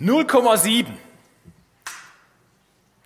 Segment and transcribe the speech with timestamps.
[0.00, 0.86] 0,7.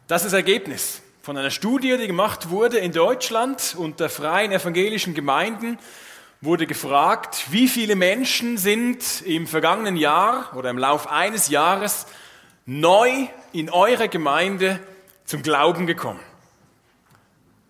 [0.08, 5.78] Das ist Ergebnis von einer Studie, die gemacht wurde in Deutschland unter freien evangelischen Gemeinden.
[6.42, 12.04] Wurde gefragt, wie viele Menschen sind im vergangenen Jahr oder im Lauf eines Jahres
[12.66, 14.78] neu in eurer Gemeinde
[15.24, 16.20] zum Glauben gekommen.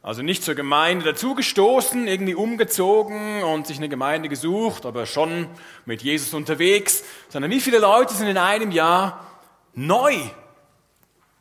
[0.02, 5.46] Also nicht zur Gemeinde dazugestoßen, irgendwie umgezogen und sich eine Gemeinde gesucht, aber schon
[5.84, 9.24] mit Jesus unterwegs, sondern wie viele Leute sind in einem Jahr
[9.74, 10.16] neu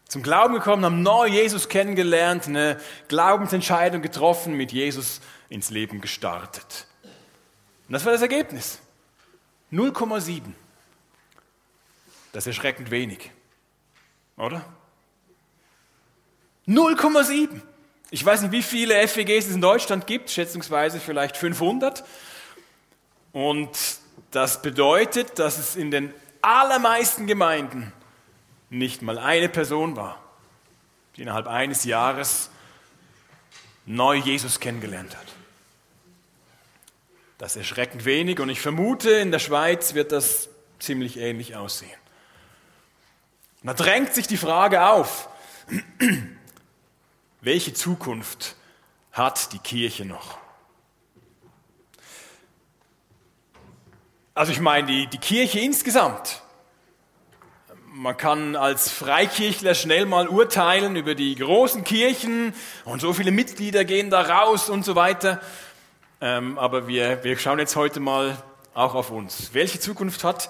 [0.08, 6.86] zum Glauben gekommen, haben neu Jesus kennengelernt, eine Glaubensentscheidung getroffen, mit Jesus ins Leben gestartet.
[7.88, 8.80] Und das war das Ergebnis.
[9.72, 10.42] 0,7.
[12.34, 13.32] Das ist erschreckend wenig,
[14.36, 14.66] oder?
[16.68, 17.62] 0,7.
[18.14, 22.04] Ich weiß nicht, wie viele FEGs es in Deutschland gibt, schätzungsweise vielleicht 500.
[23.32, 23.70] Und
[24.32, 27.94] das bedeutet, dass es in den allermeisten Gemeinden
[28.70, 30.22] nicht mal eine Person war,
[31.16, 32.50] die innerhalb eines Jahres
[33.86, 35.28] neu Jesus kennengelernt hat.
[37.38, 40.50] Das ist erschreckend wenig und ich vermute, in der Schweiz wird das
[40.80, 41.90] ziemlich ähnlich aussehen.
[43.64, 45.30] Und da drängt sich die Frage auf,
[47.42, 48.56] welche Zukunft
[49.12, 50.38] hat die Kirche noch?
[54.34, 56.42] Also ich meine, die, die Kirche insgesamt.
[57.94, 62.54] Man kann als Freikirchler schnell mal urteilen über die großen Kirchen
[62.86, 65.42] und so viele Mitglieder gehen da raus und so weiter.
[66.22, 68.38] Ähm, aber wir, wir schauen jetzt heute mal
[68.74, 69.50] auch auf uns.
[69.54, 70.50] Welche Zukunft hat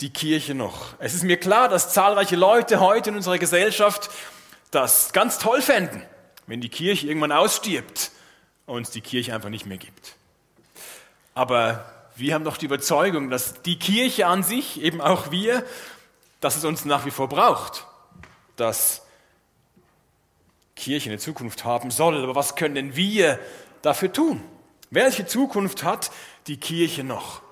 [0.00, 0.94] die Kirche noch?
[0.98, 4.10] Es ist mir klar, dass zahlreiche Leute heute in unserer Gesellschaft
[4.72, 6.02] das ganz toll fänden
[6.50, 8.10] wenn die Kirche irgendwann ausstirbt
[8.66, 10.16] und es die Kirche einfach nicht mehr gibt.
[11.32, 11.84] Aber
[12.16, 15.64] wir haben doch die Überzeugung, dass die Kirche an sich, eben auch wir,
[16.40, 17.86] dass es uns nach wie vor braucht,
[18.56, 19.02] dass
[20.74, 22.20] Kirche eine Zukunft haben soll.
[22.20, 23.38] Aber was können denn wir
[23.82, 24.42] dafür tun?
[24.90, 26.10] Welche Zukunft hat
[26.48, 27.42] die Kirche noch?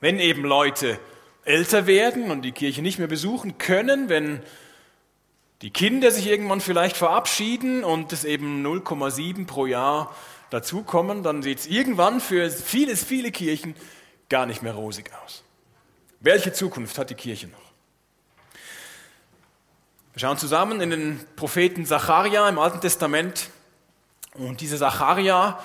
[0.00, 0.98] Wenn eben Leute
[1.44, 4.42] älter werden und die Kirche nicht mehr besuchen können, wenn
[5.62, 10.14] die Kinder sich irgendwann vielleicht verabschieden und es eben 0,7 pro Jahr
[10.50, 13.74] dazukommen, dann sieht es irgendwann für viele, viele Kirchen
[14.28, 15.44] gar nicht mehr rosig aus.
[16.20, 17.58] Welche Zukunft hat die Kirche noch?
[20.12, 23.48] Wir schauen zusammen in den Propheten Zacharia im Alten Testament.
[24.34, 25.58] Und dieser Zacharia,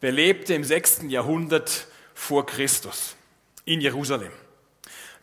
[0.00, 1.02] der lebte im 6.
[1.08, 3.16] Jahrhundert vor Christus
[3.64, 4.32] in Jerusalem.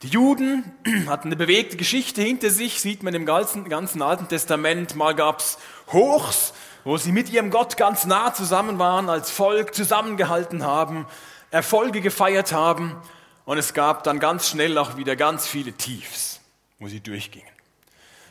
[0.02, 0.64] Die Juden
[1.08, 4.96] hatten eine bewegte Geschichte hinter sich, sieht man im ganzen, ganzen Alten Testament.
[4.96, 5.58] Mal gab's
[5.92, 6.54] Hochs,
[6.86, 11.06] wo sie mit ihrem Gott ganz nah zusammen waren, als Volk zusammengehalten haben,
[11.52, 12.96] Erfolge gefeiert haben.
[13.44, 16.40] Und es gab dann ganz schnell auch wieder ganz viele Tiefs,
[16.78, 17.50] wo sie durchgingen.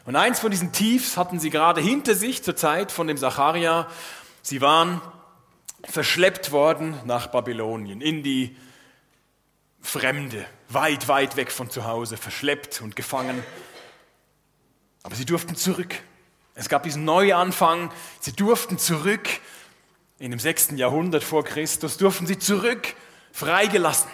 [0.07, 3.89] Und eins von diesen Tiefs hatten sie gerade hinter sich zur Zeit von dem Zacharia.
[4.41, 5.03] Sie waren
[5.85, 8.57] verschleppt worden nach Babylonien, in die
[9.81, 13.43] Fremde, weit, weit weg von zu Hause, verschleppt und gefangen.
[15.03, 15.95] Aber sie durften zurück.
[16.55, 17.91] Es gab diesen Neuanfang.
[18.21, 19.29] Sie durften zurück.
[20.19, 22.95] In dem sechsten Jahrhundert vor Christus durften sie zurück,
[23.33, 24.11] freigelassen.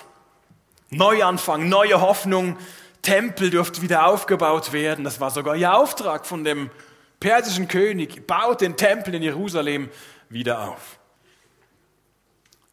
[0.90, 2.58] Neuanfang, neue Hoffnung.
[3.00, 5.04] Tempel durfte wieder aufgebaut werden.
[5.04, 6.70] Das war sogar ihr Auftrag von dem
[7.20, 8.26] persischen König.
[8.26, 9.90] Baut den Tempel in Jerusalem
[10.28, 10.98] wieder auf.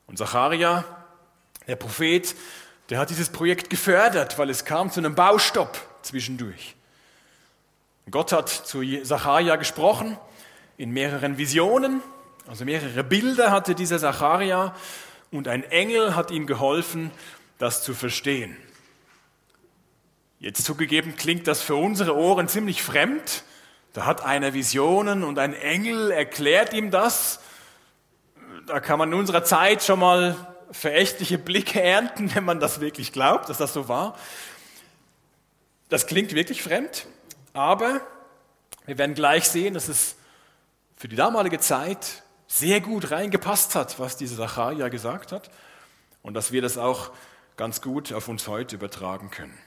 [0.07, 0.83] Und Zacharia,
[1.67, 2.35] der Prophet,
[2.89, 6.75] der hat dieses Projekt gefördert, weil es kam zu einem Baustopp zwischendurch.
[8.09, 10.17] Gott hat zu Zacharia gesprochen
[10.77, 12.01] in mehreren Visionen,
[12.47, 14.75] also mehrere Bilder hatte dieser Zacharia
[15.31, 17.11] und ein Engel hat ihm geholfen,
[17.57, 18.57] das zu verstehen.
[20.39, 23.43] Jetzt zugegeben klingt das für unsere Ohren ziemlich fremd.
[23.93, 27.39] Da hat einer Visionen und ein Engel erklärt ihm das.
[28.65, 33.11] Da kann man in unserer Zeit schon mal verächtliche Blicke ernten, wenn man das wirklich
[33.11, 34.17] glaubt, dass das so war.
[35.89, 37.05] Das klingt wirklich fremd,
[37.53, 38.01] aber
[38.85, 40.15] wir werden gleich sehen, dass es
[40.95, 45.49] für die damalige Zeit sehr gut reingepasst hat, was dieser Zacharia gesagt hat
[46.21, 47.11] und dass wir das auch
[47.57, 49.57] ganz gut auf uns heute übertragen können.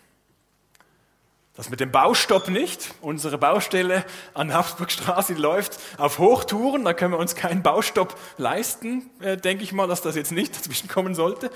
[1.57, 2.95] Das mit dem Baustopp nicht.
[3.01, 4.05] Unsere Baustelle
[4.35, 6.85] an der Habsburgstraße läuft auf Hochtouren.
[6.85, 10.57] Da können wir uns keinen Baustopp leisten, äh, denke ich mal, dass das jetzt nicht
[10.57, 11.51] dazwischen kommen sollte.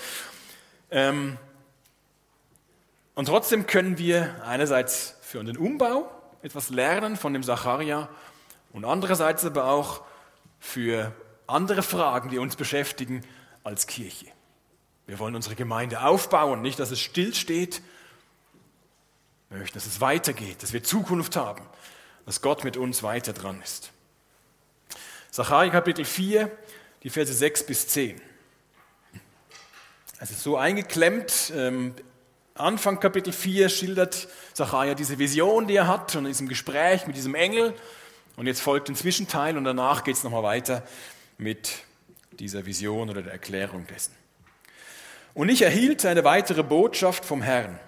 [0.90, 1.36] Ähm
[3.16, 6.08] und trotzdem können wir einerseits für den Umbau
[6.42, 8.08] etwas lernen von dem Sacharia
[8.72, 10.02] und andererseits aber auch
[10.60, 11.12] für
[11.48, 13.24] andere Fragen, die uns beschäftigen
[13.64, 14.26] als Kirche.
[15.06, 17.82] Wir wollen unsere Gemeinde aufbauen, nicht, dass es stillsteht, Wir
[19.50, 21.64] möchten, dass es weitergeht, dass wir Zukunft haben,
[22.26, 23.90] dass Gott mit uns weiter dran ist.
[25.30, 26.50] Sacharja Kapitel 4,
[27.02, 28.20] die Verse 6 bis 10.
[30.20, 31.52] Es ist so eingeklemmt.
[31.54, 31.94] Ähm,
[32.54, 37.16] Anfang Kapitel 4 schildert Sacharja diese Vision, die er hat und in diesem Gespräch mit
[37.16, 37.74] diesem Engel.
[38.36, 40.82] Und jetzt folgt ein Zwischenteil und danach geht es nochmal weiter
[41.38, 41.84] mit
[42.32, 44.14] dieser Vision oder der Erklärung dessen.
[45.34, 47.78] Und ich erhielt eine weitere Botschaft vom Herrn.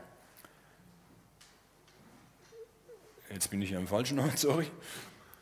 [3.32, 4.66] Jetzt bin ich am falschen Ort, sorry.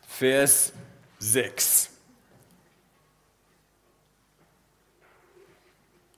[0.06, 0.72] Vers
[1.18, 1.90] 6.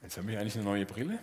[0.02, 1.20] Jetzt habe ich eigentlich eine neue Brille.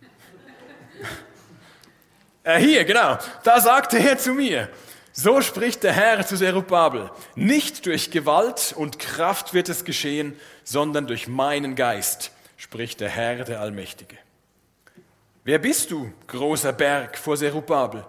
[2.42, 3.18] äh, hier, genau.
[3.44, 4.68] Da sagte er zu mir,
[5.12, 11.06] so spricht der Herr zu Zerubabel, nicht durch Gewalt und Kraft wird es geschehen, sondern
[11.06, 14.18] durch meinen Geist, spricht der Herr, der Allmächtige.
[15.44, 18.04] Wer bist du, großer Berg vor Zerubabel?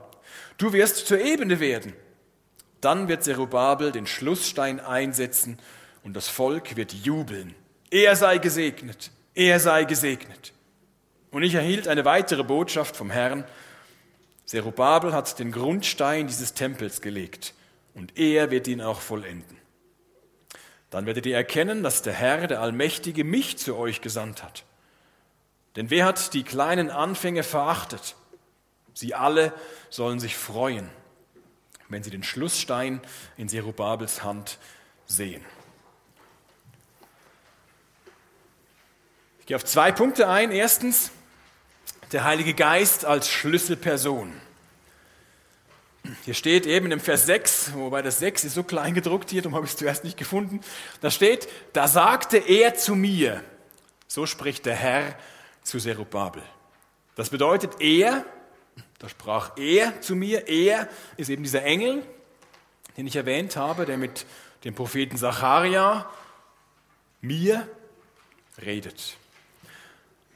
[0.61, 1.91] Du wirst zur Ebene werden.
[2.81, 5.57] Dann wird Zerubabel den Schlussstein einsetzen
[6.03, 7.55] und das Volk wird jubeln.
[7.89, 10.53] Er sei gesegnet, er sei gesegnet.
[11.31, 13.43] Und ich erhielt eine weitere Botschaft vom Herrn.
[14.45, 17.55] Zerubabel hat den Grundstein dieses Tempels gelegt
[17.95, 19.57] und er wird ihn auch vollenden.
[20.91, 24.63] Dann werdet ihr erkennen, dass der Herr, der Allmächtige, mich zu euch gesandt hat.
[25.75, 28.15] Denn wer hat die kleinen Anfänge verachtet?
[28.93, 29.53] Sie alle
[29.89, 30.89] sollen sich freuen,
[31.89, 33.01] wenn sie den Schlussstein
[33.37, 34.57] in Zerubabels Hand
[35.05, 35.43] sehen.
[39.39, 40.51] Ich gehe auf zwei Punkte ein.
[40.51, 41.11] Erstens,
[42.11, 44.33] der Heilige Geist als Schlüsselperson.
[46.25, 49.55] Hier steht eben im Vers 6, wobei das 6 ist so klein gedruckt hier, darum
[49.55, 50.61] habe ich es zuerst nicht gefunden.
[50.99, 53.43] Da steht, da sagte er zu mir,
[54.07, 55.15] so spricht der Herr
[55.63, 56.43] zu Zerubabel.
[57.15, 58.25] Das bedeutet, er,
[58.99, 60.87] da sprach er zu mir, er
[61.17, 62.05] ist eben dieser Engel,
[62.97, 64.25] den ich erwähnt habe, der mit
[64.63, 66.09] dem Propheten Zacharia
[67.21, 67.67] mir
[68.63, 69.17] redet.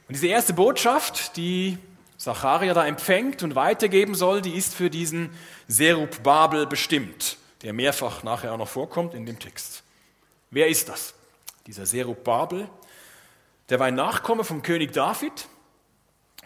[0.08, 1.78] Und diese erste Botschaft, die
[2.16, 5.30] Zacharia da empfängt und weitergeben soll, die ist für diesen
[5.68, 9.82] Serub Babel bestimmt, der mehrfach nachher auch noch vorkommt in dem Text.
[10.50, 11.14] Wer ist das?
[11.66, 12.68] Dieser Serub Babel,
[13.68, 15.48] der war ein Nachkomme vom König David,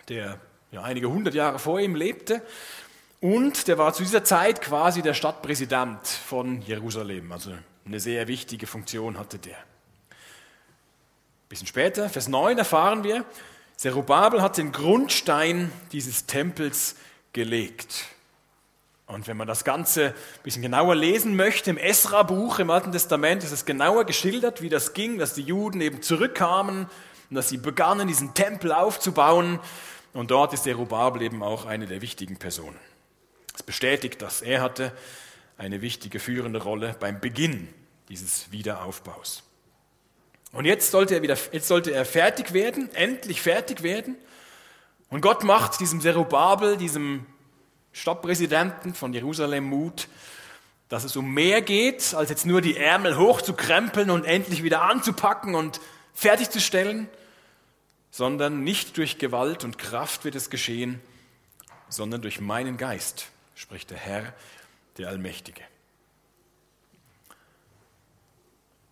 [0.09, 0.41] der
[0.71, 2.43] ja einige hundert Jahre vor ihm lebte
[3.21, 7.53] und der war zu dieser Zeit quasi der Stadtpräsident von Jerusalem, also
[7.85, 9.57] eine sehr wichtige Funktion hatte der.
[9.57, 13.25] Ein bisschen später, Vers 9, erfahren wir,
[13.77, 16.97] Zerubabel hat den Grundstein dieses Tempels
[17.33, 18.05] gelegt.
[19.07, 23.43] Und wenn man das Ganze ein bisschen genauer lesen möchte, im Esra-Buch im Alten Testament
[23.43, 26.87] ist es genauer geschildert, wie das ging, dass die Juden eben zurückkamen
[27.29, 29.59] und dass sie begannen, diesen Tempel aufzubauen.
[30.13, 32.79] Und dort ist Zerubabel eben auch eine der wichtigen Personen.
[33.55, 34.43] Es bestätigt das.
[34.43, 34.93] Er hatte
[35.57, 37.69] eine wichtige führende Rolle beim Beginn
[38.09, 39.43] dieses Wiederaufbaus.
[40.53, 44.17] Und jetzt sollte er wieder, jetzt sollte er fertig werden, endlich fertig werden.
[45.09, 47.27] Und Gott macht diesem Zerubabel, diesem
[47.93, 50.09] Stadtpräsidenten von Jerusalem Mut,
[50.89, 55.55] dass es um mehr geht, als jetzt nur die Ärmel hochzukrempeln und endlich wieder anzupacken
[55.55, 55.81] und
[56.15, 57.09] fertigzustellen,
[58.11, 61.01] sondern nicht durch Gewalt und Kraft wird es geschehen,
[61.89, 64.35] sondern durch meinen Geist, spricht der Herr,
[64.99, 65.63] der Allmächtige.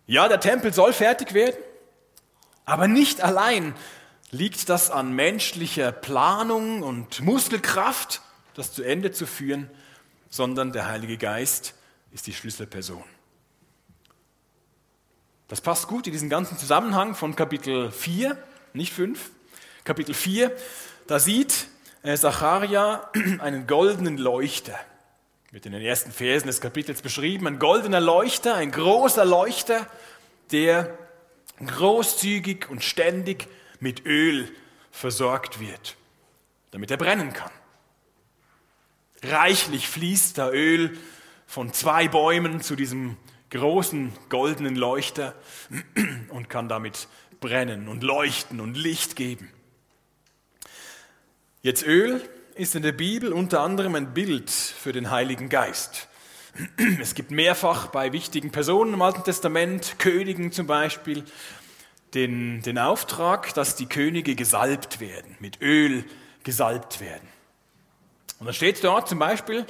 [0.07, 1.57] Ja, der Tempel soll fertig werden,
[2.65, 3.75] aber nicht allein
[4.31, 8.21] liegt das an menschlicher Planung und Muskelkraft,
[8.55, 9.69] das zu Ende zu führen,
[10.29, 11.73] sondern der Heilige Geist
[12.11, 13.03] ist die Schlüsselperson.
[15.47, 18.37] Das passt gut in diesen ganzen Zusammenhang von Kapitel 4,
[18.73, 19.31] nicht 5.
[19.83, 20.55] Kapitel 4,
[21.07, 21.67] da sieht
[22.03, 23.09] äh, Zacharia
[23.39, 24.77] einen goldenen Leuchter.
[25.51, 27.47] Wird in den ersten Versen des Kapitels beschrieben.
[27.47, 29.87] Ein goldener Leuchter, ein großer Leuchter,
[30.51, 30.97] der
[31.65, 33.47] großzügig und ständig
[33.79, 34.49] mit Öl
[34.91, 35.95] versorgt wird,
[36.71, 37.51] damit er brennen kann.
[39.23, 40.97] Reichlich fließt da Öl
[41.47, 43.17] von zwei Bäumen zu diesem
[43.49, 45.35] großen goldenen Leuchter
[46.29, 47.07] und kann damit
[47.39, 49.51] brennen und leuchten und Licht geben.
[51.61, 52.21] Jetzt Öl
[52.55, 56.07] ist in der Bibel unter anderem ein Bild für den Heiligen Geist.
[56.99, 61.23] Es gibt mehrfach bei wichtigen Personen im Alten Testament, Königen zum Beispiel,
[62.13, 66.03] den, den Auftrag, dass die Könige gesalbt werden, mit Öl
[66.43, 67.27] gesalbt werden.
[68.39, 69.65] Und da steht dort zum Beispiel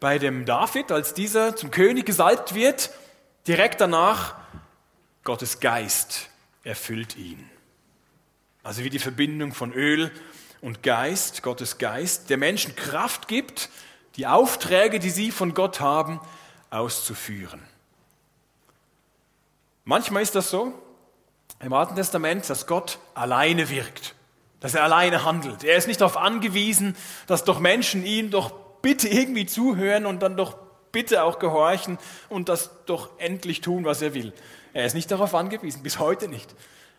[0.00, 2.90] bei dem David, als dieser zum König gesalbt wird,
[3.46, 4.34] direkt danach,
[5.22, 6.30] Gottes Geist
[6.64, 7.48] erfüllt ihn.
[8.62, 10.10] Also wie die Verbindung von Öl
[10.60, 13.68] und Geist, Gottes Geist, der Menschen Kraft gibt,
[14.16, 16.20] die Aufträge, die sie von Gott haben,
[16.70, 17.60] auszuführen.
[19.84, 20.72] Manchmal ist das so
[21.60, 24.14] im Alten Testament, dass Gott alleine wirkt,
[24.60, 25.62] dass er alleine handelt.
[25.62, 30.36] Er ist nicht darauf angewiesen, dass doch Menschen ihm doch bitte irgendwie zuhören und dann
[30.36, 30.56] doch
[30.90, 31.98] bitte auch gehorchen
[32.30, 34.32] und das doch endlich tun, was er will.
[34.74, 36.54] Er ist nicht darauf angewiesen, bis heute nicht.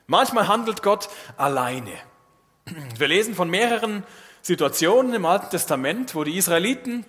[0.08, 1.91] Manchmal handelt Gott alleine.
[2.98, 4.03] Wir lesen von mehreren
[4.41, 7.05] Situationen im Alten Testament, wo die Israeliten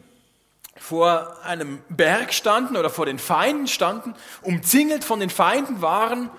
[0.76, 6.30] vor einem Berg standen oder vor den Feinden standen, umzingelt von den Feinden waren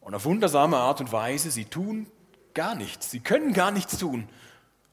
[0.00, 2.06] und auf wundersame Art und Weise, sie tun
[2.54, 4.28] gar nichts, sie können gar nichts tun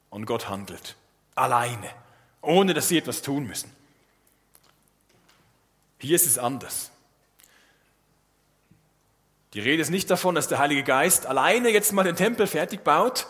[0.08, 0.96] und Gott handelt
[1.34, 1.90] alleine,
[2.40, 3.70] ohne dass sie etwas tun müssen.
[5.98, 6.89] Hier ist es anders.
[9.52, 12.84] Die Rede ist nicht davon, dass der Heilige Geist alleine jetzt mal den Tempel fertig
[12.84, 13.26] baut.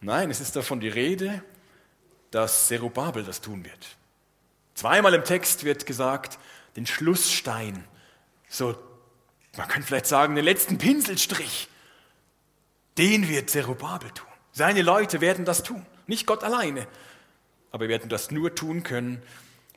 [0.00, 1.42] Nein, es ist davon die Rede,
[2.30, 3.96] dass Zerubabel das tun wird.
[4.74, 6.38] Zweimal im Text wird gesagt,
[6.76, 7.84] den Schlussstein,
[8.48, 8.76] so,
[9.56, 11.68] man könnte vielleicht sagen, den letzten Pinselstrich,
[12.96, 14.28] den wird Zerubabel tun.
[14.52, 16.86] Seine Leute werden das tun, nicht Gott alleine,
[17.70, 19.22] aber werden das nur tun können,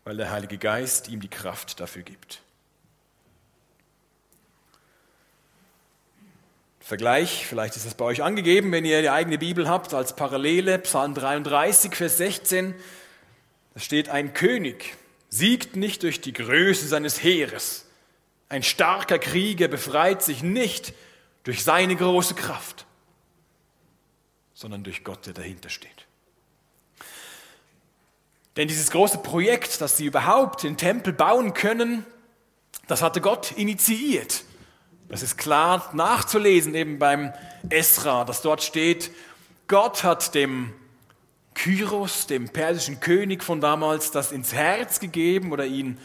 [0.04, 2.42] weil der Heilige Geist ihm die Kraft dafür gibt.
[6.86, 10.78] Vergleich, vielleicht ist das bei euch angegeben, wenn ihr die eigene Bibel habt, als Parallele,
[10.78, 12.76] Psalm 33, Vers 16,
[13.74, 14.96] da steht, ein König
[15.28, 17.88] siegt nicht durch die Größe seines Heeres.
[18.50, 20.94] Ein starker Krieger befreit sich nicht
[21.44, 22.86] durch seine große Kraft,
[24.54, 26.06] sondern durch Gott, der dahinter steht.
[28.58, 32.06] Denn dieses große Projekt, dass sie überhaupt den Tempel bauen können,
[32.86, 34.44] das hatte Gott initiiert.
[35.08, 37.34] Das ist klar nachzulesen eben beim
[37.70, 39.12] Esra, dass dort steht,
[39.68, 40.74] Gott hat dem
[41.54, 45.98] Kyros, dem persischen König von damals, das ins Herz gegeben oder ihn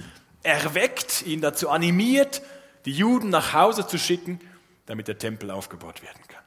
[0.42, 2.42] erweckt, ihn dazu animiert,
[2.84, 4.40] die Juden nach Hause zu schicken,
[4.86, 6.42] damit der Tempel aufgebaut werden kann.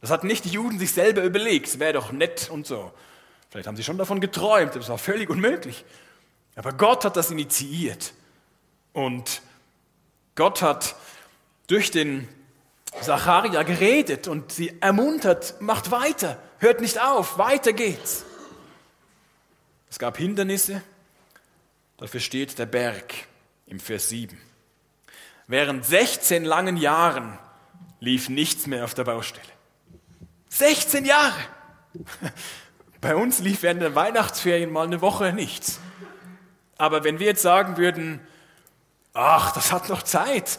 [0.00, 2.92] Das hatten nicht die Juden sich selber überlegt, es wäre doch nett und so.
[3.50, 5.84] Vielleicht haben sie schon davon geträumt, das war völlig unmöglich.
[6.56, 8.12] Aber Gott hat das initiiert.
[8.92, 9.42] Und
[10.34, 10.96] Gott hat
[11.70, 12.28] durch den
[13.00, 18.24] Zacharia geredet und sie ermuntert, macht weiter, hört nicht auf, weiter geht's.
[19.88, 20.82] Es gab Hindernisse,
[21.96, 23.14] dafür steht der Berg
[23.66, 24.36] im Vers 7.
[25.46, 27.38] Während 16 langen Jahren
[28.00, 29.46] lief nichts mehr auf der Baustelle.
[30.48, 31.38] 16 Jahre!
[33.00, 35.78] Bei uns lief während der Weihnachtsferien mal eine Woche nichts.
[36.76, 38.20] Aber wenn wir jetzt sagen würden,
[39.12, 40.58] ach, das hat noch Zeit,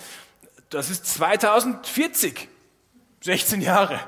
[0.72, 2.50] das ist 2040.
[3.22, 4.00] 16 Jahre.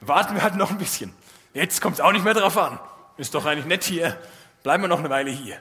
[0.00, 1.12] Warten wir halt noch ein bisschen.
[1.54, 2.78] Jetzt kommt es auch nicht mehr drauf an.
[3.16, 4.16] Ist doch eigentlich nett hier.
[4.62, 5.58] Bleiben wir noch eine Weile hier.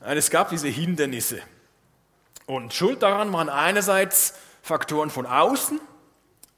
[0.00, 1.42] Es gab diese Hindernisse.
[2.46, 5.80] Und schuld daran waren einerseits Faktoren von außen.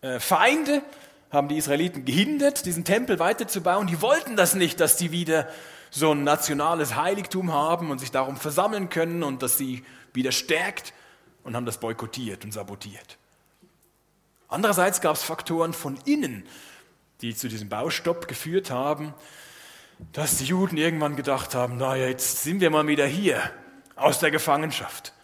[0.02, 0.82] Äh, Feinde
[1.30, 3.86] haben die Israeliten gehindert, diesen Tempel weiterzubauen.
[3.86, 5.48] Die wollten das nicht, dass sie wieder
[5.90, 10.92] so ein nationales Heiligtum haben und sich darum versammeln können und dass sie wieder stärkt
[11.48, 13.16] und haben das boykottiert und sabotiert.
[14.48, 16.46] Andererseits gab es Faktoren von innen,
[17.22, 19.14] die zu diesem Baustopp geführt haben,
[20.12, 23.50] dass die Juden irgendwann gedacht haben, naja, jetzt sind wir mal wieder hier
[23.96, 25.14] aus der Gefangenschaft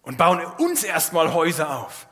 [0.00, 2.08] und bauen uns erstmal Häuser auf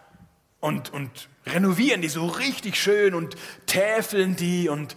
[0.61, 3.35] und, und renovieren die so richtig schön und
[3.65, 4.95] täfeln die und,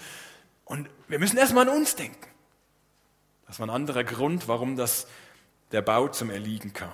[0.66, 2.28] und wir müssen erstmal an uns denken.
[3.48, 5.08] Das war ein anderer Grund, warum das,
[5.72, 6.94] der Bau zum Erliegen kam.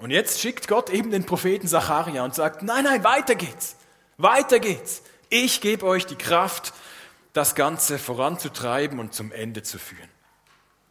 [0.00, 3.76] Und jetzt schickt Gott eben den Propheten Zacharia und sagt, nein, nein, weiter geht's,
[4.16, 5.02] weiter geht's.
[5.28, 6.72] Ich gebe euch die Kraft,
[7.34, 10.08] das Ganze voranzutreiben und zum Ende zu führen.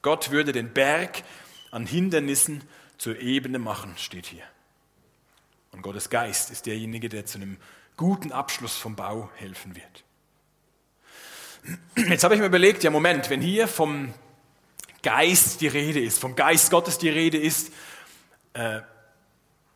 [0.04, 1.24] Gott würde den Berg
[1.72, 2.64] an Hindernissen
[3.00, 4.44] zur Ebene machen, steht hier.
[5.72, 7.58] Und Gottes Geist ist derjenige, der zu einem
[7.98, 10.04] guten Abschluss vom Bau helfen wird.
[12.10, 14.14] Jetzt habe ich mir überlegt, ja Moment, wenn hier vom
[15.02, 17.74] Geist die Rede ist, vom Geist Gottes die Rede ist,
[18.54, 18.82] äh,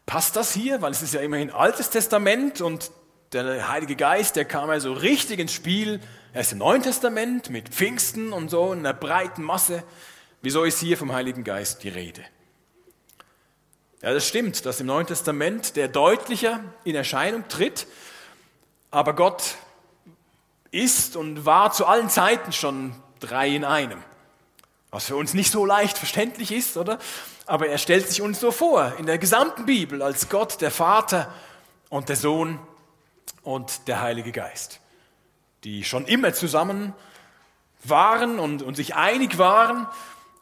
[0.06, 0.82] Passt das hier?
[0.82, 2.92] Weil es ist ja immerhin Altes Testament und
[3.32, 6.00] der Heilige Geist, der kam ja so richtig ins Spiel.
[6.34, 9.84] Er ist im Neuen Testament mit Pfingsten und so in einer breiten Masse.
[10.42, 12.24] Wieso ist hier vom Heiligen Geist die Rede?
[14.02, 17.88] Ja, das stimmt, dass im Neuen Testament der deutlicher in Erscheinung tritt,
[18.92, 19.56] aber Gott
[20.72, 24.04] ist und war zu allen Zeiten schon drei in einem.
[24.92, 27.00] Was für uns nicht so leicht verständlich ist, oder?
[27.54, 31.32] Aber er stellt sich uns so vor, in der gesamten Bibel, als Gott, der Vater
[31.90, 32.58] und der Sohn
[33.44, 34.80] und der Heilige Geist.
[35.64, 36.96] die schon immer zusammen
[37.84, 39.86] waren und, und sich einig waren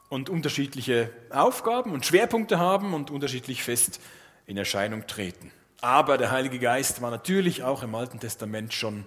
[0.08, 4.00] und unterschiedliche Aufgaben und Schwerpunkte haben und unterschiedlich fest
[4.46, 5.52] in Erscheinung treten.
[5.82, 9.04] Aber der Heilige Geist war natürlich auch im Alten Testament schon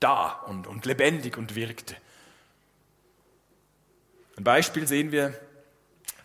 [0.00, 1.94] da und, und lebendig und wirkte.
[4.36, 5.32] Ein Beispiel sehen wir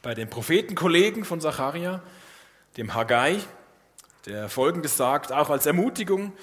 [0.02, 2.02] bei den Prophetenkollegen von Zacharia,
[2.78, 3.40] dem Haggai,
[4.26, 6.34] der folgendes sagt, auch als Ermutigung,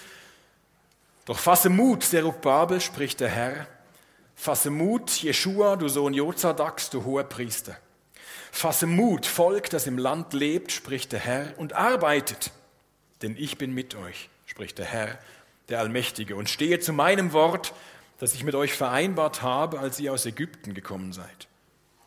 [1.24, 3.66] doch fasse Mut, Zerubabel, spricht der Herr,
[4.34, 7.76] fasse Mut, Jeschua, du Sohn Jozadaks, du hoher Priester.
[8.50, 12.50] Fasse Mut, Volk, das im Land lebt, spricht der Herr, und arbeitet,
[13.22, 15.18] denn ich bin mit euch, spricht der Herr,
[15.68, 17.74] der Allmächtige, und stehe zu meinem Wort,
[18.18, 21.46] das ich mit euch vereinbart habe, als ihr aus Ägypten gekommen seid.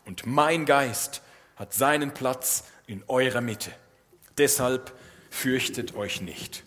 [0.04, 1.22] Und mein Geist
[1.62, 3.70] hat seinen Platz in eurer Mitte.
[4.36, 4.92] Deshalb
[5.30, 6.64] fürchtet euch nicht.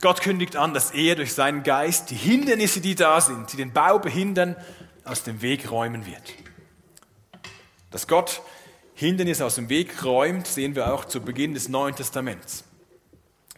[0.00, 3.72] Gott kündigt an, dass er durch seinen Geist die Hindernisse, die da sind, die den
[3.72, 4.56] Bau behindern,
[5.04, 6.34] aus dem Weg räumen wird.
[7.92, 8.42] Dass Gott
[8.94, 12.64] Hindernisse aus dem Weg räumt, sehen wir auch zu Beginn des Neuen Testaments.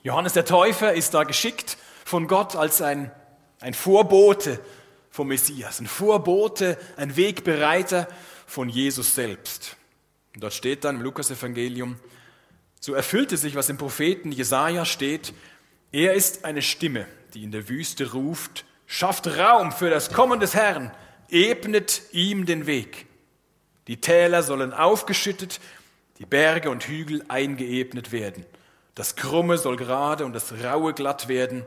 [0.02, 3.10] Johannes der Täufer ist da geschickt von Gott als ein,
[3.60, 4.60] ein Vorbote
[5.16, 8.06] vom Messias, ein Vorbote, ein Wegbereiter
[8.46, 9.76] von Jesus selbst.
[10.34, 11.96] Und dort steht dann im Lukasevangelium,
[12.80, 15.32] so erfüllte sich, was im Propheten Jesaja steht,
[15.90, 20.54] er ist eine Stimme, die in der Wüste ruft, schafft Raum für das Kommen des
[20.54, 20.92] Herrn,
[21.30, 23.06] ebnet ihm den Weg.
[23.86, 25.60] Die Täler sollen aufgeschüttet,
[26.18, 28.44] die Berge und Hügel eingeebnet werden.
[28.94, 31.64] Das Krumme soll gerade und das Raue glatt werden.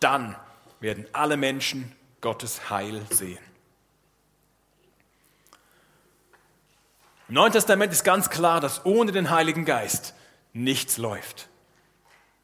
[0.00, 0.34] Dann
[0.80, 3.38] werden alle Menschen Gottes Heil sehen.
[7.28, 10.14] Im Neuen Testament ist ganz klar, dass ohne den Heiligen Geist
[10.52, 11.48] nichts läuft.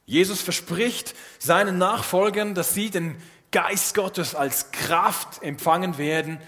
[0.06, 3.16] Jesus verspricht seinen Nachfolgern, dass sie den
[3.50, 6.38] Geist Gottes als Kraft empfangen werden,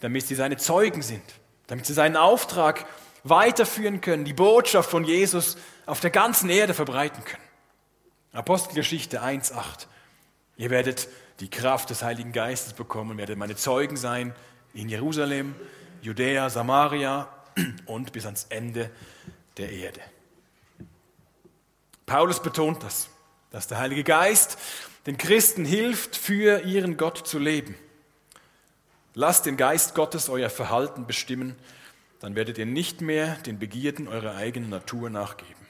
[0.00, 1.22] damit sie seine Zeugen sind,
[1.68, 2.86] damit sie seinen Auftrag
[3.24, 7.42] weiterführen können, die Botschaft von Jesus auf der ganzen Erde verbreiten können.
[8.32, 9.86] Apostelgeschichte 1.8.
[10.58, 11.08] Ihr werdet
[11.40, 14.34] die Kraft des Heiligen Geistes bekommen, werdet meine Zeugen sein
[14.72, 15.54] in Jerusalem,
[16.02, 17.28] Judäa, Samaria
[17.86, 18.90] und bis ans Ende
[19.56, 20.00] der Erde.
[22.06, 23.08] Paulus betont das,
[23.50, 24.58] dass der Heilige Geist
[25.06, 27.74] den Christen hilft, für ihren Gott zu leben.
[29.14, 31.56] Lasst den Geist Gottes euer Verhalten bestimmen,
[32.20, 35.65] dann werdet ihr nicht mehr den Begierden eurer eigenen Natur nachgeben.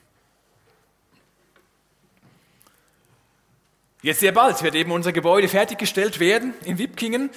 [4.07, 7.29] Jetzt sehr bald wird eben unser Gebäude fertiggestellt werden in Wipkingen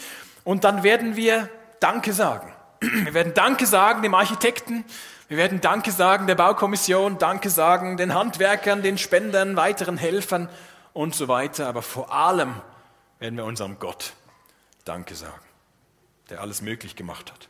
[0.44, 2.54] und dann werden wir Danke sagen.
[2.80, 4.86] Wir werden Danke sagen dem Architekten,
[5.30, 10.48] wir werden Danke sagen der Baukommission, Danke sagen den Handwerkern, den Spendern, weiteren Helfern
[10.94, 11.66] und so weiter.
[11.66, 12.54] Aber vor allem
[13.18, 14.14] werden wir unserem Gott
[14.86, 15.42] Danke sagen,
[16.30, 17.50] der alles möglich gemacht hat.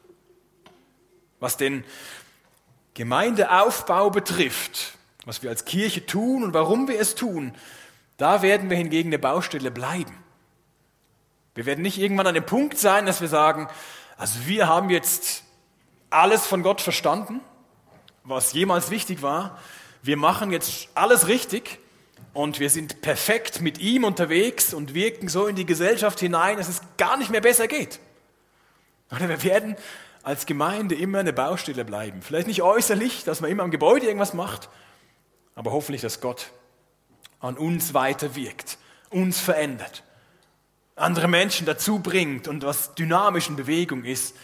[1.41, 1.83] Was den
[2.93, 7.53] Gemeindeaufbau betrifft, was wir als Kirche tun und warum wir es tun,
[8.19, 10.15] da werden wir hingegen eine Baustelle bleiben.
[11.55, 13.67] Wir werden nicht irgendwann an dem Punkt sein, dass wir sagen,
[14.17, 15.43] also wir haben jetzt
[16.09, 17.39] alles von Gott verstanden,
[18.23, 19.57] was jemals wichtig war.
[20.03, 21.79] Wir machen jetzt alles richtig
[22.33, 26.67] und wir sind perfekt mit ihm unterwegs und wirken so in die Gesellschaft hinein, dass
[26.67, 27.99] es gar nicht mehr besser geht.
[29.11, 29.77] Oder wir werden
[30.23, 32.21] als Gemeinde immer eine Baustelle bleiben.
[32.21, 34.69] Vielleicht nicht äußerlich, dass man immer am Gebäude irgendwas macht,
[35.55, 36.51] aber hoffentlich, dass Gott
[37.39, 38.77] an uns weiter wirkt,
[39.09, 40.03] uns verändert,
[40.95, 44.35] andere Menschen dazu bringt und was dynamisch in Bewegung ist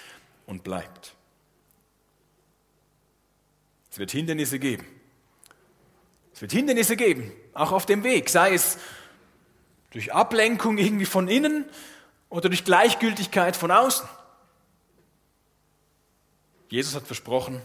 [0.45, 1.13] und bleibt.
[3.91, 4.85] Es wird Hindernisse geben.
[6.33, 8.77] Es wird Hindernisse geben, auch auf dem Weg, sei es
[9.91, 11.63] durch Ablenkung irgendwie von innen
[12.29, 14.07] oder durch Gleichgültigkeit von außen.
[16.67, 17.61] Jesus hat versprochen,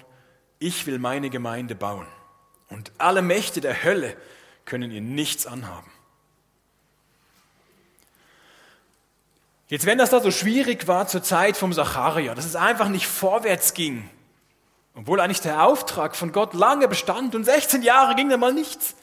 [0.60, 2.06] ich will meine Gemeinde bauen
[2.68, 4.16] und alle Mächte der Hölle
[4.64, 5.90] können ihr nichts anhaben.
[9.70, 13.07] Jetzt, wenn das da so schwierig war zur Zeit vom Zacharia, dass es einfach nicht
[13.07, 14.11] vorwärts ging,
[14.96, 18.96] obwohl eigentlich der Auftrag von Gott lange bestand und 16 Jahre ging da mal nichts,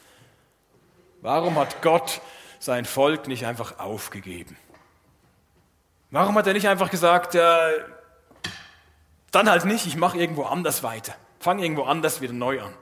[1.22, 2.20] warum hat Gott
[2.58, 4.58] sein Volk nicht einfach aufgegeben?
[6.10, 7.72] Warum hat er nicht einfach gesagt, äh,
[9.30, 12.74] dann halt nicht, ich mache irgendwo anders weiter, fange irgendwo anders wieder neu an?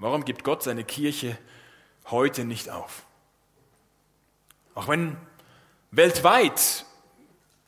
[0.00, 1.38] Warum gibt Gott seine Kirche
[2.06, 3.04] heute nicht auf?
[4.74, 5.18] Auch wenn
[5.90, 6.86] weltweit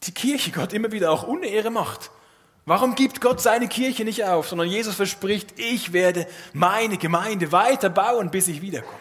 [0.04, 2.10] die Kirche Gott immer wieder auch Unehre macht.
[2.64, 7.90] Warum gibt Gott seine Kirche nicht auf, sondern Jesus verspricht, ich werde meine Gemeinde weiter
[7.90, 8.98] bauen, bis ich wiederkomme.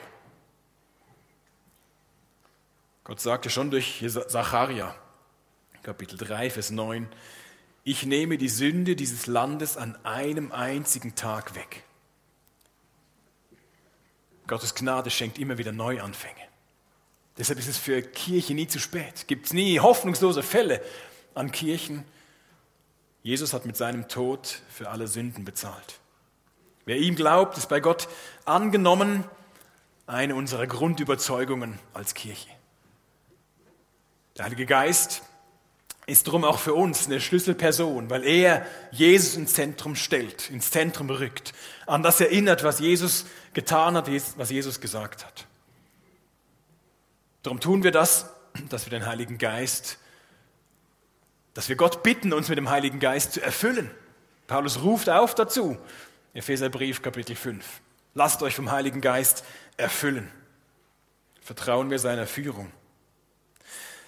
[3.05, 4.93] Gott sagte schon durch Zacharia,
[5.83, 7.07] Kapitel 3, Vers 9,
[7.83, 11.83] ich nehme die Sünde dieses Landes an einem einzigen Tag weg.
[14.51, 16.41] Gottes Gnade schenkt immer wieder Neuanfänge.
[17.37, 19.25] Deshalb ist es für Kirche nie zu spät.
[19.29, 20.81] Gibt es nie hoffnungslose Fälle
[21.33, 22.03] an Kirchen.
[23.23, 26.01] Jesus hat mit seinem Tod für alle Sünden bezahlt.
[26.83, 28.09] Wer ihm glaubt, ist bei Gott
[28.43, 29.23] angenommen,
[30.05, 32.49] eine unserer Grundüberzeugungen als Kirche.
[34.35, 35.23] Der Heilige Geist
[36.07, 41.09] ist darum auch für uns eine Schlüsselperson, weil er Jesus ins Zentrum stellt, ins Zentrum
[41.09, 41.53] rückt,
[41.85, 45.45] an das erinnert, was Jesus getan hat, was Jesus gesagt hat.
[47.43, 48.29] Darum tun wir das,
[48.69, 49.97] dass wir den Heiligen Geist,
[51.53, 53.91] dass wir Gott bitten, uns mit dem Heiligen Geist zu erfüllen.
[54.47, 55.77] Paulus ruft auf dazu,
[56.33, 57.65] Epheserbrief Kapitel 5.
[58.13, 59.43] Lasst euch vom Heiligen Geist
[59.77, 60.31] erfüllen.
[61.41, 62.71] Vertrauen wir seiner Führung.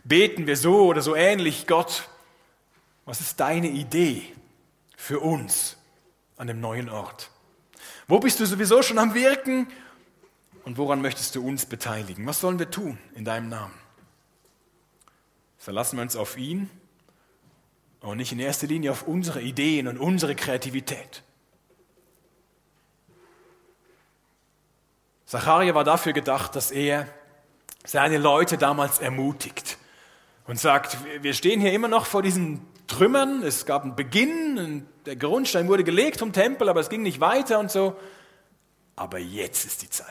[0.04, 2.10] Beten wir so oder so ähnlich, Gott,
[3.06, 4.24] was ist deine Idee
[4.98, 5.78] für uns
[6.38, 7.30] an dem neuen Ort?
[8.08, 9.68] Wo bist du sowieso schon am Wirken
[10.66, 12.26] und woran möchtest du uns beteiligen?
[12.26, 13.74] Was sollen wir tun in deinem Namen?
[15.58, 16.70] Verlassen wir uns auf ihn
[18.02, 21.24] und nicht in erster Linie auf unsere Ideen und unsere Kreativität.
[25.26, 27.08] Zacharia war dafür gedacht, dass er
[27.86, 29.78] seine Leute damals ermutigt
[30.46, 35.16] und sagt, wir stehen hier immer noch vor diesen Trümmern, es gab einen Beginn, der
[35.16, 37.98] Grundstein wurde gelegt vom Tempel, aber es ging nicht weiter und so.
[38.96, 40.08] Aber jetzt ist die Zeit.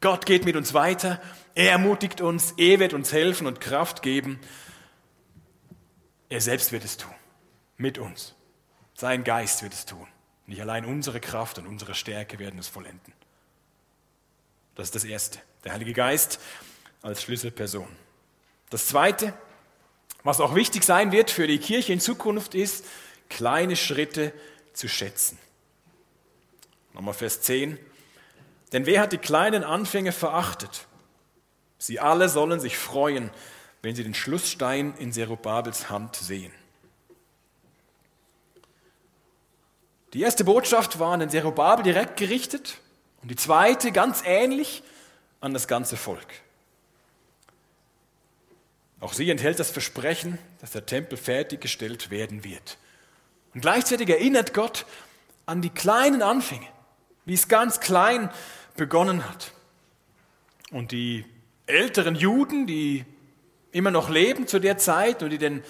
[0.00, 1.20] Gott geht mit uns weiter,
[1.54, 4.40] er ermutigt uns, er wird uns helfen und Kraft geben.
[6.28, 7.14] Er selbst wird es tun,
[7.76, 8.34] mit uns.
[8.94, 10.06] Sein Geist wird es tun.
[10.46, 13.12] Nicht allein unsere Kraft und unsere Stärke werden es vollenden.
[14.74, 15.38] Das ist das Erste.
[15.64, 16.40] Der Heilige Geist
[17.02, 17.88] als Schlüsselperson.
[18.70, 19.32] Das Zweite,
[20.22, 22.84] was auch wichtig sein wird für die Kirche in Zukunft, ist,
[23.28, 24.32] kleine Schritte
[24.72, 25.38] zu schätzen.
[26.92, 27.78] Nochmal Vers 10.
[28.72, 30.86] Denn wer hat die kleinen Anfänge verachtet?
[31.78, 33.30] Sie alle sollen sich freuen,
[33.82, 36.52] wenn sie den Schlussstein in Zerubabels Hand sehen.
[40.12, 42.78] Die erste Botschaft war an den Zerubabel direkt gerichtet
[43.22, 44.82] und die zweite ganz ähnlich
[45.40, 46.26] an das ganze Volk.
[49.00, 52.78] Auch sie enthält das Versprechen, dass der Tempel fertiggestellt werden wird.
[53.54, 54.86] Und gleichzeitig erinnert Gott
[55.44, 56.66] an die kleinen Anfänge,
[57.24, 58.30] wie es ganz klein
[58.76, 59.52] begonnen hat.
[60.70, 61.24] Und die
[61.66, 63.04] älteren Juden, die
[63.72, 65.62] immer noch leben zu der Zeit und die den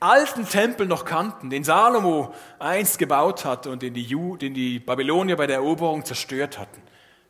[0.00, 4.78] alten Tempel noch kannten, den Salomo einst gebaut hatte und den die, Ju, den die
[4.78, 6.80] Babylonier bei der Eroberung zerstört hatten,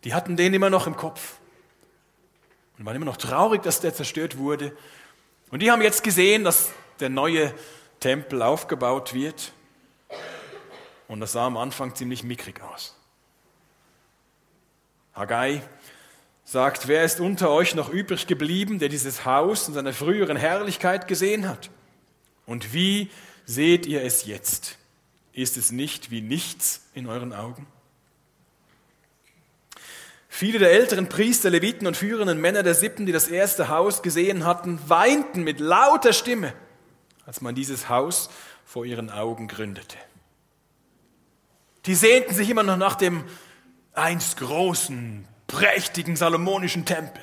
[0.05, 1.39] die hatten den immer noch im Kopf
[2.79, 4.73] und waren immer noch traurig, dass der zerstört wurde.
[5.51, 7.53] Und die haben jetzt gesehen, dass der neue
[7.99, 9.53] Tempel aufgebaut wird.
[11.09, 12.97] Und das sah am Anfang ziemlich mickrig aus.
[15.15, 15.63] Haggai
[16.45, 21.09] sagt, wer ist unter euch noch übrig geblieben, der dieses Haus in seiner früheren Herrlichkeit
[21.09, 21.71] gesehen hat?
[22.47, 23.11] Und wie
[23.45, 24.79] seht ihr es jetzt?
[25.33, 27.67] Ist es nicht wie nichts in euren Augen?
[30.33, 34.47] Viele der älteren Priester, Leviten und führenden Männer der Sippen, die das erste Haus gesehen
[34.47, 36.55] hatten, weinten mit lauter Stimme,
[37.27, 38.31] als man dieses Haus
[38.65, 39.99] vor ihren Augen gründete.
[41.85, 43.25] Die sehnten sich immer noch nach dem
[43.93, 47.23] einst großen, prächtigen salomonischen Tempel.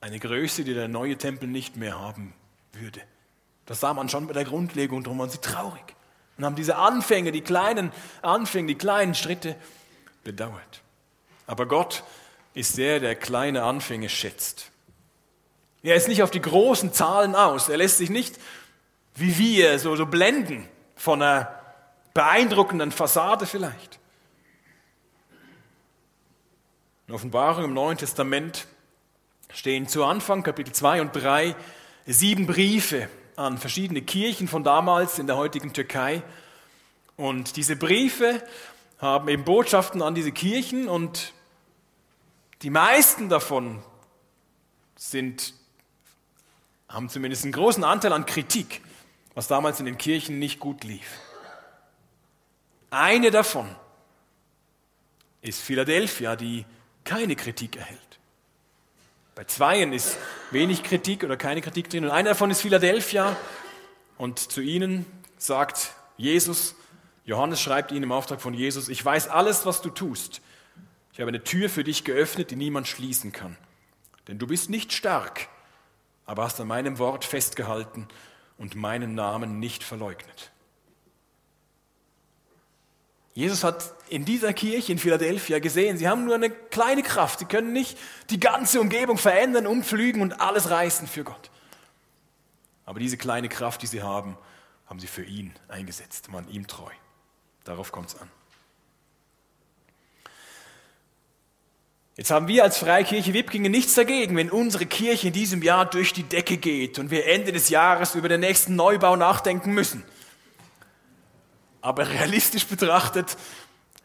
[0.00, 2.32] Eine Größe, die der neue Tempel nicht mehr haben
[2.72, 3.02] würde.
[3.66, 5.95] Das sah man schon bei der Grundlegung, darum waren sie traurig
[6.36, 9.56] und haben diese Anfänge, die kleinen Anfänge, die kleinen Schritte
[10.24, 10.82] bedauert.
[11.46, 12.04] Aber Gott
[12.54, 14.70] ist der, der kleine Anfänge schätzt.
[15.82, 17.68] Er ist nicht auf die großen Zahlen aus.
[17.68, 18.36] Er lässt sich nicht
[19.16, 21.58] wie wir so, so blenden von einer
[22.14, 23.98] beeindruckenden Fassade vielleicht.
[27.08, 28.66] In Offenbarung im Neuen Testament
[29.52, 31.56] stehen zu Anfang Kapitel 2 und 3
[32.06, 36.22] sieben Briefe an verschiedene Kirchen von damals in der heutigen Türkei.
[37.16, 38.42] Und diese Briefe
[38.98, 41.32] haben eben Botschaften an diese Kirchen und
[42.62, 43.82] die meisten davon
[44.96, 45.52] sind,
[46.88, 48.80] haben zumindest einen großen Anteil an Kritik,
[49.34, 51.20] was damals in den Kirchen nicht gut lief.
[52.90, 53.68] Eine davon
[55.42, 56.64] ist Philadelphia, die
[57.04, 58.15] keine Kritik erhält.
[59.36, 60.16] Bei zweien ist
[60.50, 62.06] wenig Kritik oder keine Kritik drin.
[62.06, 63.36] Und einer davon ist Philadelphia.
[64.16, 65.04] Und zu ihnen
[65.36, 66.74] sagt Jesus,
[67.26, 70.40] Johannes schreibt ihnen im Auftrag von Jesus, ich weiß alles, was du tust.
[71.12, 73.58] Ich habe eine Tür für dich geöffnet, die niemand schließen kann.
[74.26, 75.48] Denn du bist nicht stark,
[76.24, 78.08] aber hast an meinem Wort festgehalten
[78.56, 80.50] und meinen Namen nicht verleugnet.
[83.36, 87.44] Jesus hat in dieser Kirche in Philadelphia gesehen, sie haben nur eine kleine Kraft, sie
[87.44, 87.98] können nicht
[88.30, 91.50] die ganze Umgebung verändern, umflügen und alles reißen für Gott.
[92.86, 94.38] Aber diese kleine Kraft, die sie haben,
[94.86, 96.90] haben sie für ihn eingesetzt, waren ihm treu.
[97.64, 98.30] Darauf kommt es an.
[102.16, 106.14] Jetzt haben wir als Freikirche Wipkingen nichts dagegen, wenn unsere Kirche in diesem Jahr durch
[106.14, 110.04] die Decke geht und wir Ende des Jahres über den nächsten Neubau nachdenken müssen.
[111.86, 113.36] Aber realistisch betrachtet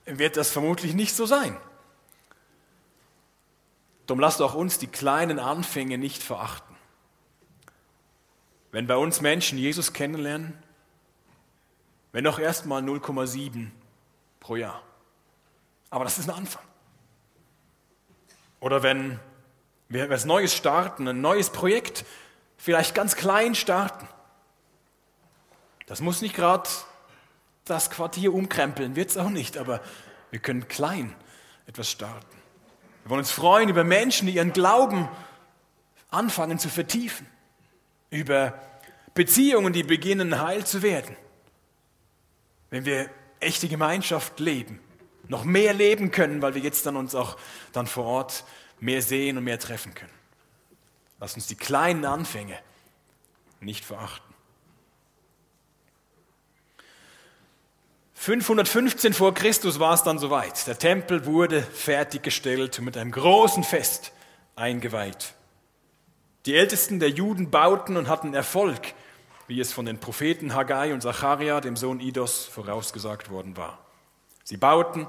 [0.06, 1.58] wird das vermutlich nicht so sein.
[4.06, 6.76] Darum lasst auch uns die kleinen Anfänge nicht verachten.
[8.72, 10.62] Wenn bei uns Menschen Jesus kennenlernen,
[12.12, 13.72] wenn auch erst mal 0,7
[14.40, 14.84] pro Jahr.
[15.90, 16.64] Aber das ist ein Anfang.
[18.60, 19.20] Oder wenn
[19.90, 22.06] wir etwas Neues starten, ein neues Projekt,
[22.58, 24.08] vielleicht ganz klein starten.
[25.88, 26.70] Das muss nicht gerade
[27.66, 29.82] das Quartier umkrempeln, wird es auch nicht, aber
[30.32, 31.16] wir können klein
[31.68, 32.38] etwas starten.
[33.04, 35.08] Wir wollen uns freuen über Menschen, die ihren Glauben
[36.10, 37.26] anfangen zu vertiefen,
[38.10, 38.60] über
[39.14, 41.16] Beziehungen, die beginnen heil zu werden.
[42.70, 44.80] Wenn wir echte Gemeinschaft leben,
[45.28, 47.38] noch mehr leben können, weil wir jetzt dann uns auch
[47.72, 48.44] dann vor Ort
[48.80, 50.12] mehr sehen und mehr treffen können.
[51.20, 52.58] Lass uns die kleinen Anfänge
[53.60, 54.31] nicht verachten.
[58.22, 60.68] 515 vor Christus war es dann soweit.
[60.68, 64.12] Der Tempel wurde fertiggestellt und mit einem großen Fest
[64.56, 65.34] eingeweiht.
[66.46, 68.94] Die Ältesten der Juden bauten und hatten Erfolg,
[69.48, 73.80] wie es von den Propheten Haggai und Zacharia, dem Sohn Idos, vorausgesagt worden war.
[74.44, 75.08] Sie bauten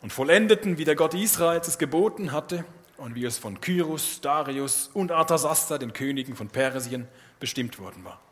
[0.00, 2.64] und vollendeten, wie der Gott Israels es geboten hatte
[2.96, 7.08] und wie es von Kyrus, Darius und Arthasasta, den Königen von Persien,
[7.40, 8.22] bestimmt worden war.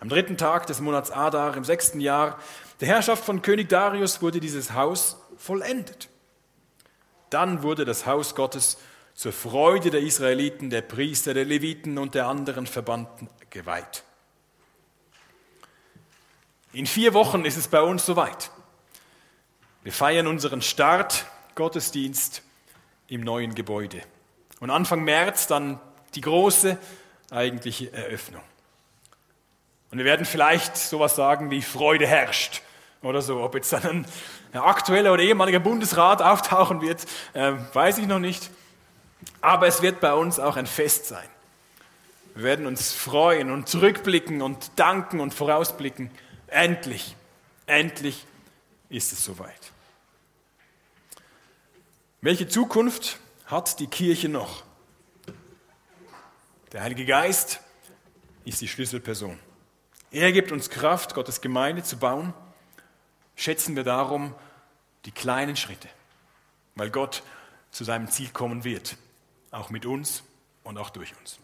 [0.00, 2.38] Am dritten Tag des Monats Adar im sechsten Jahr
[2.80, 6.08] der Herrschaft von König Darius wurde dieses Haus vollendet.
[7.30, 8.78] Dann wurde das Haus Gottes
[9.14, 14.04] zur Freude der Israeliten, der Priester, der Leviten und der anderen Verbannten geweiht.
[16.72, 18.52] In vier Wochen ist es bei uns soweit.
[19.82, 22.42] Wir feiern unseren Start Gottesdienst
[23.08, 24.02] im neuen Gebäude.
[24.60, 25.80] Und Anfang März dann
[26.14, 26.78] die große
[27.30, 28.42] eigentliche Eröffnung.
[29.90, 32.62] Und wir werden vielleicht sowas sagen wie Freude herrscht
[33.02, 33.40] oder so.
[33.40, 34.06] Ob jetzt dann
[34.52, 38.50] ein aktueller oder ehemaliger Bundesrat auftauchen wird, äh, weiß ich noch nicht.
[39.40, 41.28] Aber es wird bei uns auch ein Fest sein.
[42.34, 46.10] Wir werden uns freuen und zurückblicken und danken und vorausblicken.
[46.46, 47.16] Endlich,
[47.66, 48.26] endlich
[48.88, 49.72] ist es soweit.
[52.20, 54.64] Welche Zukunft hat die Kirche noch?
[56.72, 57.60] Der Heilige Geist
[58.44, 59.38] ist die Schlüsselperson.
[60.10, 62.32] Er gibt uns Kraft, Gottes Gemeinde zu bauen.
[63.36, 64.34] Schätzen wir darum
[65.04, 65.88] die kleinen Schritte,
[66.74, 67.22] weil Gott
[67.70, 68.96] zu seinem Ziel kommen wird,
[69.50, 70.22] auch mit uns
[70.64, 71.38] und auch durch uns.